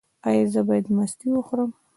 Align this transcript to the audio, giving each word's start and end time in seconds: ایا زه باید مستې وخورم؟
ایا 0.27 0.43
زه 0.53 0.61
باید 0.67 0.85
مستې 0.97 1.27
وخورم؟ 1.31 1.71